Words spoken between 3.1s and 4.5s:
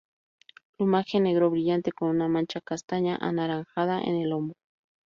a anaranjada en el